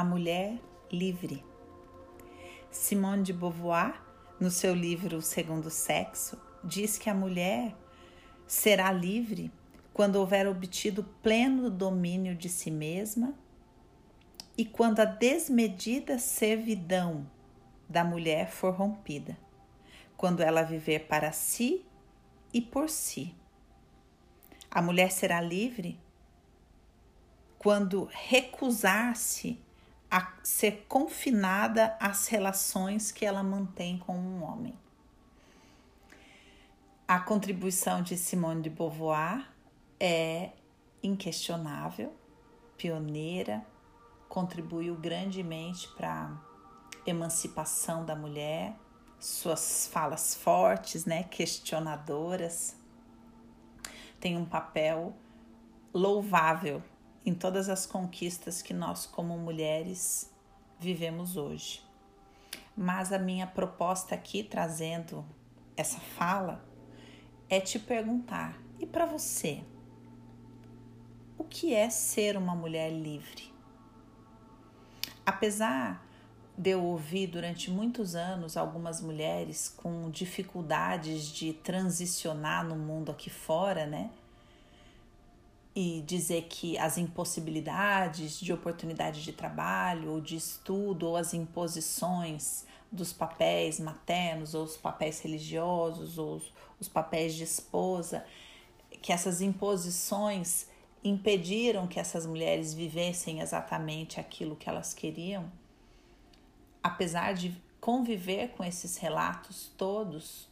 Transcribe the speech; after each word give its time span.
a 0.00 0.04
mulher 0.04 0.58
livre. 0.90 1.44
Simone 2.70 3.22
de 3.22 3.34
Beauvoir, 3.34 4.00
no 4.40 4.50
seu 4.50 4.74
livro 4.74 5.18
O 5.18 5.20
Segundo 5.20 5.68
Sexo, 5.68 6.40
diz 6.64 6.96
que 6.96 7.10
a 7.10 7.14
mulher 7.14 7.76
será 8.46 8.90
livre 8.92 9.52
quando 9.92 10.16
houver 10.16 10.48
obtido 10.48 11.04
pleno 11.22 11.68
domínio 11.68 12.34
de 12.34 12.48
si 12.48 12.70
mesma 12.70 13.34
e 14.56 14.64
quando 14.64 15.00
a 15.00 15.04
desmedida 15.04 16.18
servidão 16.18 17.30
da 17.86 18.02
mulher 18.02 18.50
for 18.50 18.72
rompida, 18.72 19.36
quando 20.16 20.40
ela 20.40 20.62
viver 20.62 21.08
para 21.08 21.30
si 21.30 21.84
e 22.54 22.62
por 22.62 22.88
si. 22.88 23.34
A 24.70 24.80
mulher 24.80 25.12
será 25.12 25.42
livre 25.42 26.00
quando 27.58 28.08
recusar-se 28.10 29.62
a 30.10 30.32
ser 30.42 30.86
confinada 30.88 31.96
às 32.00 32.26
relações 32.26 33.12
que 33.12 33.24
ela 33.24 33.42
mantém 33.42 33.98
com 33.98 34.16
um 34.16 34.42
homem. 34.42 34.74
A 37.06 37.20
contribuição 37.20 38.02
de 38.02 38.16
Simone 38.16 38.62
de 38.62 38.70
Beauvoir 38.70 39.48
é 39.98 40.50
inquestionável, 41.02 42.12
pioneira, 42.76 43.64
contribuiu 44.28 44.94
grandemente 44.94 45.88
para 45.96 46.26
a 46.26 47.10
emancipação 47.10 48.04
da 48.04 48.14
mulher, 48.14 48.76
suas 49.18 49.86
falas 49.86 50.34
fortes, 50.34 51.04
né, 51.04 51.24
questionadoras, 51.24 52.76
tem 54.20 54.36
um 54.36 54.44
papel 54.44 55.16
louvável 55.92 56.82
em 57.24 57.34
todas 57.34 57.68
as 57.68 57.86
conquistas 57.86 58.62
que 58.62 58.72
nós, 58.72 59.06
como 59.06 59.36
mulheres, 59.38 60.30
vivemos 60.78 61.36
hoje. 61.36 61.82
Mas 62.76 63.12
a 63.12 63.18
minha 63.18 63.46
proposta 63.46 64.14
aqui, 64.14 64.42
trazendo 64.42 65.24
essa 65.76 66.00
fala, 66.00 66.64
é 67.48 67.60
te 67.60 67.78
perguntar: 67.78 68.58
e 68.78 68.86
para 68.86 69.04
você? 69.04 69.62
O 71.36 71.44
que 71.44 71.74
é 71.74 71.88
ser 71.90 72.36
uma 72.36 72.54
mulher 72.54 72.90
livre? 72.90 73.52
Apesar 75.24 76.06
de 76.56 76.70
eu 76.70 76.84
ouvir 76.84 77.26
durante 77.26 77.70
muitos 77.70 78.14
anos 78.14 78.56
algumas 78.56 79.00
mulheres 79.00 79.68
com 79.68 80.10
dificuldades 80.10 81.26
de 81.28 81.54
transicionar 81.54 82.66
no 82.66 82.76
mundo 82.76 83.10
aqui 83.10 83.30
fora, 83.30 83.86
né? 83.86 84.10
E 85.74 86.02
dizer 86.02 86.46
que 86.48 86.76
as 86.78 86.98
impossibilidades 86.98 88.40
de 88.40 88.52
oportunidade 88.52 89.22
de 89.22 89.32
trabalho 89.32 90.10
ou 90.10 90.20
de 90.20 90.36
estudo 90.36 91.06
ou 91.06 91.16
as 91.16 91.32
imposições 91.32 92.66
dos 92.90 93.12
papéis 93.12 93.78
maternos 93.78 94.52
ou 94.54 94.64
os 94.64 94.76
papéis 94.76 95.20
religiosos 95.20 96.18
ou 96.18 96.36
os, 96.36 96.52
os 96.80 96.88
papéis 96.88 97.34
de 97.34 97.44
esposa, 97.44 98.24
que 99.00 99.12
essas 99.12 99.40
imposições 99.40 100.66
impediram 101.02 101.86
que 101.86 101.98
essas 101.98 102.26
mulheres 102.26 102.74
vivessem 102.74 103.40
exatamente 103.40 104.20
aquilo 104.20 104.56
que 104.56 104.68
elas 104.68 104.92
queriam, 104.92 105.50
apesar 106.82 107.32
de 107.32 107.56
conviver 107.80 108.48
com 108.50 108.62
esses 108.62 108.96
relatos 108.98 109.72
todos, 109.76 110.48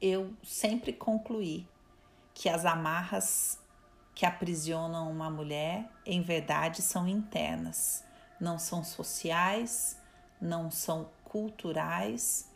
eu 0.00 0.32
sempre 0.42 0.92
concluí 0.92 1.66
que 2.34 2.48
as 2.48 2.66
amarras 2.66 3.58
que 4.14 4.24
aprisionam 4.24 5.10
uma 5.10 5.28
mulher, 5.28 5.90
em 6.06 6.22
verdade, 6.22 6.82
são 6.82 7.08
internas, 7.08 8.04
não 8.40 8.58
são 8.58 8.84
sociais, 8.84 9.98
não 10.40 10.70
são 10.70 11.08
culturais, 11.24 12.48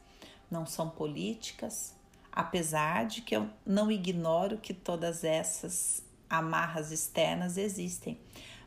não 0.51 0.65
são 0.65 0.89
políticas, 0.89 1.95
apesar 2.31 3.07
de 3.07 3.23
que 3.23 3.35
eu 3.35 3.51
não 3.67 3.91
ignoro 3.91 4.59
que 4.59 4.73
todas 4.73 5.25
essas 5.25 6.05
amarras 6.31 6.93
externas 6.93 7.57
existem, 7.57 8.21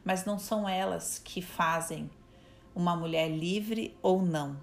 mas 0.03 0.25
não 0.25 0.37
são 0.37 0.67
elas 0.67 1.19
que 1.19 1.41
fazem 1.41 2.09
uma 2.75 2.95
mulher 2.95 3.29
livre 3.29 3.97
ou 4.01 4.21
não, 4.21 4.57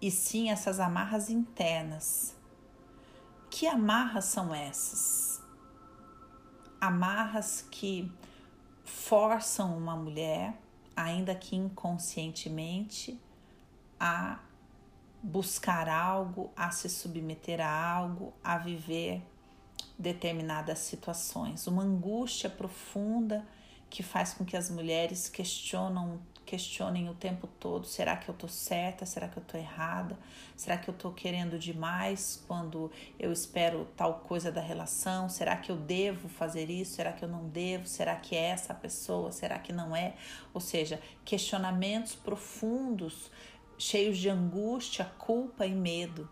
e 0.00 0.10
sim 0.10 0.50
essas 0.50 0.78
amarras 0.78 1.28
internas. 1.28 2.36
Que 3.50 3.66
amarras 3.66 4.26
são 4.26 4.54
essas? 4.54 5.37
Amarras 6.80 7.66
que 7.70 8.10
forçam 8.84 9.76
uma 9.76 9.96
mulher, 9.96 10.54
ainda 10.96 11.34
que 11.34 11.56
inconscientemente, 11.56 13.20
a 13.98 14.38
buscar 15.22 15.88
algo, 15.88 16.52
a 16.56 16.70
se 16.70 16.88
submeter 16.88 17.60
a 17.60 17.92
algo, 17.94 18.32
a 18.42 18.58
viver 18.58 19.22
determinadas 19.98 20.78
situações, 20.78 21.66
uma 21.66 21.82
angústia 21.82 22.48
profunda 22.48 23.44
que 23.90 24.02
faz 24.02 24.32
com 24.32 24.44
que 24.44 24.56
as 24.56 24.70
mulheres 24.70 25.28
questionam, 25.28 26.20
questionem 26.48 27.10
o 27.10 27.14
tempo 27.14 27.46
todo: 27.46 27.86
será 27.86 28.16
que 28.16 28.28
eu 28.28 28.34
tô 28.34 28.48
certa? 28.48 29.04
Será 29.04 29.28
que 29.28 29.36
eu 29.36 29.42
tô 29.42 29.58
errada? 29.58 30.18
Será 30.56 30.78
que 30.78 30.88
eu 30.88 30.94
tô 30.94 31.12
querendo 31.12 31.58
demais 31.58 32.42
quando 32.48 32.90
eu 33.18 33.30
espero 33.30 33.86
tal 33.94 34.20
coisa 34.20 34.50
da 34.50 34.62
relação? 34.62 35.28
Será 35.28 35.56
que 35.56 35.70
eu 35.70 35.76
devo 35.76 36.26
fazer 36.28 36.70
isso? 36.70 36.94
Será 36.94 37.12
que 37.12 37.22
eu 37.22 37.28
não 37.28 37.46
devo? 37.48 37.86
Será 37.86 38.16
que 38.16 38.34
é 38.34 38.44
essa 38.44 38.72
pessoa? 38.72 39.30
Será 39.30 39.58
que 39.58 39.72
não 39.72 39.94
é? 39.94 40.14
Ou 40.54 40.60
seja, 40.60 40.98
questionamentos 41.22 42.14
profundos, 42.14 43.30
cheios 43.76 44.16
de 44.16 44.30
angústia, 44.30 45.04
culpa 45.18 45.66
e 45.66 45.74
medo 45.74 46.28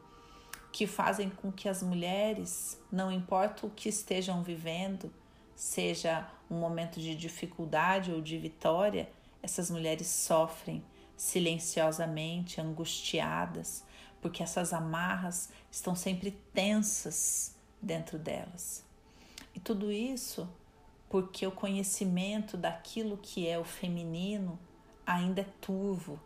que 0.72 0.87
fazem 0.87 1.31
com 1.31 1.50
que 1.53 1.69
as 1.69 1.82
mulheres, 1.82 2.78
não 2.93 3.10
importa 3.10 3.66
o 3.66 3.71
que 3.71 3.88
estejam 3.88 4.43
vivendo, 4.43 5.10
seja 5.55 6.28
um 6.50 6.56
momento 6.59 7.00
de 7.00 7.15
dificuldade 7.15 8.12
ou 8.12 8.21
de 8.21 8.37
vitória, 8.37 9.09
essas 9.47 9.71
mulheres 9.71 10.09
sofrem 10.09 10.84
silenciosamente, 11.17 12.61
angustiadas, 12.61 13.84
porque 14.21 14.43
essas 14.43 14.73
amarras 14.73 15.51
estão 15.71 15.95
sempre 15.95 16.33
tensas 16.53 17.55
dentro 17.81 18.19
delas. 18.19 18.85
E 19.55 19.61
tudo 19.61 19.93
isso 19.93 20.49
porque 21.09 21.47
o 21.47 21.53
conhecimento 21.53 22.56
daquilo 22.56 23.17
que 23.17 23.49
é 23.49 23.56
o 23.56 23.65
feminino 23.65 24.59
ainda 25.06 25.43
é 25.43 25.47
turvo, 25.61 26.21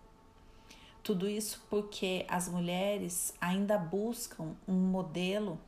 tudo 1.03 1.29
isso 1.29 1.63
porque 1.69 2.25
as 2.27 2.49
mulheres 2.49 3.35
ainda 3.39 3.77
buscam 3.77 4.57
um 4.67 4.73
modelo 4.73 5.61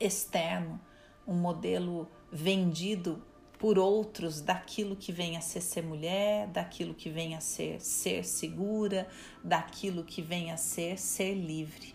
externo, 0.00 0.80
um 1.26 1.34
modelo 1.34 2.08
vendido 2.32 3.22
por 3.64 3.78
outros 3.78 4.42
daquilo 4.42 4.94
que 4.94 5.10
vem 5.10 5.38
a 5.38 5.40
ser 5.40 5.62
ser 5.62 5.82
mulher, 5.82 6.48
daquilo 6.48 6.92
que 6.92 7.08
vem 7.08 7.34
a 7.34 7.40
ser 7.40 7.80
ser 7.80 8.22
segura, 8.22 9.08
daquilo 9.42 10.04
que 10.04 10.20
vem 10.20 10.52
a 10.52 10.56
ser 10.58 10.98
ser 10.98 11.32
livre. 11.32 11.94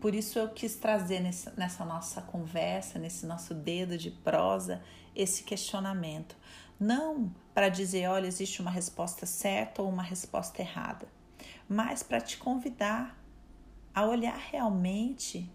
Por 0.00 0.12
isso 0.12 0.40
eu 0.40 0.48
quis 0.48 0.74
trazer 0.74 1.20
nessa, 1.20 1.84
nossa 1.84 2.20
conversa, 2.20 2.98
nesse 2.98 3.26
nosso 3.26 3.54
dedo 3.54 3.96
de 3.96 4.10
prosa, 4.10 4.82
esse 5.14 5.44
questionamento. 5.44 6.36
Não 6.80 7.32
para 7.54 7.68
dizer, 7.68 8.08
olha, 8.08 8.26
existe 8.26 8.60
uma 8.60 8.72
resposta 8.72 9.24
certa 9.24 9.82
ou 9.82 9.88
uma 9.88 10.02
resposta 10.02 10.62
errada, 10.62 11.06
mas 11.68 12.02
para 12.02 12.20
te 12.20 12.38
convidar 12.38 13.16
a 13.94 14.04
olhar 14.04 14.36
realmente 14.36 15.48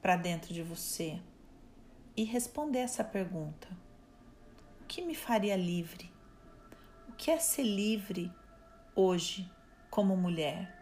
para 0.00 0.14
dentro 0.14 0.54
de 0.54 0.62
você 0.62 1.20
e 2.16 2.22
responder 2.22 2.78
essa 2.78 3.02
pergunta: 3.02 3.66
O 4.84 4.86
que 4.86 5.00
me 5.00 5.14
faria 5.14 5.56
livre? 5.56 6.12
O 7.08 7.12
que 7.12 7.30
é 7.30 7.38
ser 7.38 7.62
livre 7.62 8.30
hoje 8.94 9.50
como 9.88 10.14
mulher? 10.14 10.78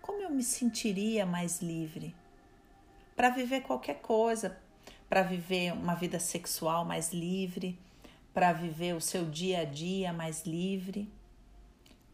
Como 0.00 0.22
eu 0.22 0.30
me 0.30 0.44
sentiria 0.44 1.26
mais 1.26 1.60
livre? 1.60 2.14
Para 3.16 3.30
viver 3.30 3.62
qualquer 3.62 4.00
coisa, 4.00 4.56
para 5.08 5.24
viver 5.24 5.72
uma 5.72 5.96
vida 5.96 6.20
sexual 6.20 6.84
mais 6.84 7.12
livre, 7.12 7.76
para 8.32 8.52
viver 8.52 8.94
o 8.94 9.00
seu 9.00 9.28
dia 9.28 9.62
a 9.62 9.64
dia 9.64 10.12
mais 10.12 10.46
livre. 10.46 11.12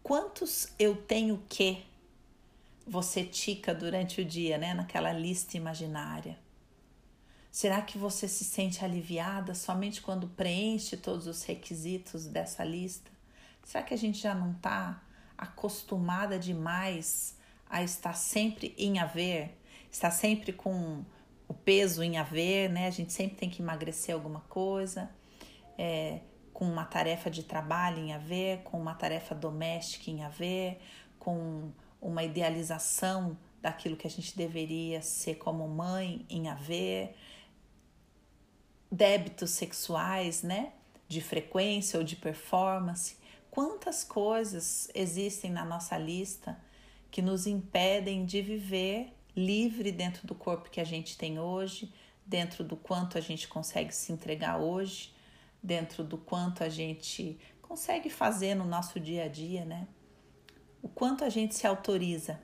Quantos 0.02 0.72
eu 0.78 0.96
tenho 0.96 1.44
que 1.46 1.84
você 2.86 3.22
tica 3.22 3.74
durante 3.74 4.22
o 4.22 4.24
dia, 4.24 4.56
né, 4.56 4.72
naquela 4.72 5.12
lista 5.12 5.58
imaginária? 5.58 6.38
Será 7.52 7.82
que 7.82 7.98
você 7.98 8.26
se 8.26 8.44
sente 8.44 8.82
aliviada 8.82 9.54
somente 9.54 10.00
quando 10.00 10.26
preenche 10.26 10.96
todos 10.96 11.26
os 11.26 11.42
requisitos 11.44 12.26
dessa 12.26 12.64
lista? 12.64 13.10
Será 13.62 13.84
que 13.84 13.92
a 13.92 13.98
gente 13.98 14.18
já 14.18 14.34
não 14.34 14.52
está 14.52 15.02
acostumada 15.36 16.38
demais 16.38 17.36
a 17.68 17.82
estar 17.82 18.14
sempre 18.14 18.74
em 18.78 18.98
haver, 18.98 19.54
estar 19.90 20.10
sempre 20.10 20.50
com 20.50 21.04
o 21.46 21.52
peso 21.52 22.02
em 22.02 22.16
haver, 22.16 22.70
né? 22.70 22.86
A 22.86 22.90
gente 22.90 23.12
sempre 23.12 23.36
tem 23.36 23.50
que 23.50 23.60
emagrecer 23.60 24.14
alguma 24.14 24.40
coisa, 24.48 25.10
é, 25.76 26.20
com 26.54 26.64
uma 26.64 26.86
tarefa 26.86 27.30
de 27.30 27.42
trabalho 27.42 27.98
em 27.98 28.14
a 28.14 28.18
ver, 28.18 28.62
com 28.62 28.80
uma 28.80 28.94
tarefa 28.94 29.34
doméstica 29.34 30.10
em 30.10 30.24
a 30.24 30.30
ver, 30.30 30.80
com 31.18 31.70
uma 32.00 32.24
idealização 32.24 33.36
daquilo 33.60 33.94
que 33.94 34.06
a 34.06 34.10
gente 34.10 34.34
deveria 34.34 35.02
ser 35.02 35.34
como 35.34 35.68
mãe 35.68 36.24
em 36.30 36.48
a 36.48 36.54
ver, 36.54 37.14
débitos 38.92 39.50
sexuais, 39.52 40.42
né? 40.42 40.74
De 41.08 41.22
frequência 41.22 41.98
ou 41.98 42.04
de 42.04 42.14
performance. 42.14 43.16
Quantas 43.50 44.04
coisas 44.04 44.90
existem 44.94 45.50
na 45.50 45.64
nossa 45.64 45.96
lista 45.96 46.60
que 47.10 47.22
nos 47.22 47.46
impedem 47.46 48.26
de 48.26 48.42
viver 48.42 49.12
livre 49.34 49.90
dentro 49.90 50.26
do 50.26 50.34
corpo 50.34 50.70
que 50.70 50.80
a 50.80 50.84
gente 50.84 51.16
tem 51.16 51.38
hoje, 51.38 51.92
dentro 52.24 52.62
do 52.62 52.76
quanto 52.76 53.16
a 53.16 53.20
gente 53.20 53.48
consegue 53.48 53.94
se 53.94 54.12
entregar 54.12 54.60
hoje, 54.60 55.14
dentro 55.62 56.04
do 56.04 56.18
quanto 56.18 56.62
a 56.62 56.68
gente 56.68 57.38
consegue 57.60 58.10
fazer 58.10 58.54
no 58.54 58.64
nosso 58.64 59.00
dia 59.00 59.24
a 59.24 59.28
dia, 59.28 59.64
né? 59.64 59.88
O 60.82 60.88
quanto 60.88 61.24
a 61.24 61.30
gente 61.30 61.54
se 61.54 61.66
autoriza 61.66 62.40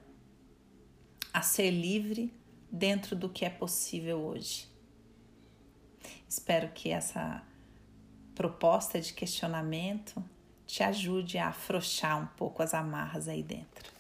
a 1.33 1.43
ser 1.43 1.71
livre 1.71 2.33
dentro 2.71 3.15
do 3.15 3.29
que 3.29 3.45
é 3.45 3.51
possível 3.51 4.19
hoje. 4.19 4.68
Espero 6.29 6.69
que 6.75 6.91
essa 6.91 7.43
proposta 8.35 9.01
de 9.01 9.13
questionamento 9.13 10.23
te 10.67 10.83
ajude 10.83 11.39
a 11.39 11.49
afrouxar 11.49 12.23
um 12.23 12.27
pouco 12.27 12.63
as 12.63 12.75
amarras 12.75 13.27
aí 13.27 13.43
dentro. 13.43 13.98